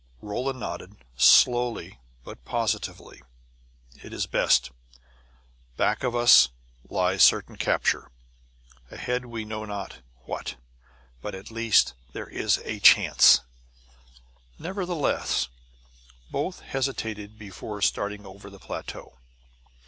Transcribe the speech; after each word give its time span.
Rolla 0.19 0.53
nodded, 0.53 0.95
slowly 1.15 1.99
but 2.23 2.43
positively. 2.43 3.21
"It 4.03 4.13
is 4.13 4.25
best. 4.25 4.71
Back 5.77 6.01
of 6.03 6.15
us 6.15 6.49
lies 6.89 7.21
certain 7.21 7.55
capture. 7.55 8.09
Ahead 8.89 9.25
we 9.27 9.45
know 9.45 9.63
not 9.63 9.99
what; 10.25 10.55
but 11.21 11.35
at 11.35 11.51
least 11.51 11.93
there 12.13 12.27
is 12.29 12.57
a 12.65 12.79
chance!" 12.79 13.41
Nevertheless, 14.57 15.49
both 16.31 16.61
hesitated 16.61 17.37
before 17.37 17.79
starting 17.83 18.25
over 18.25 18.49
the 18.49 18.57
plateau. 18.57 19.19